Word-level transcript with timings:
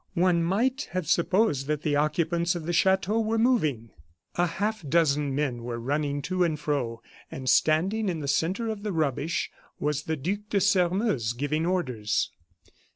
One 0.15 0.41
might 0.41 0.89
have 0.93 1.05
supposed 1.07 1.67
that 1.67 1.83
the 1.83 1.95
occupants 1.95 2.55
of 2.55 2.65
the 2.65 2.73
chateau 2.73 3.19
were 3.19 3.37
moving. 3.37 3.91
A 4.33 4.47
half 4.47 4.81
dozen 4.89 5.35
men 5.35 5.61
were 5.61 5.77
running 5.77 6.23
to 6.23 6.43
and 6.43 6.59
fro, 6.59 7.03
and 7.29 7.47
standing 7.47 8.09
in 8.09 8.19
the 8.19 8.27
centre 8.27 8.67
of 8.69 8.81
the 8.81 8.93
rubbish 8.93 9.51
was 9.79 10.05
the 10.05 10.17
Duc 10.17 10.39
de 10.49 10.59
Sairmeuse, 10.59 11.33
giving 11.33 11.67
orders. 11.67 12.31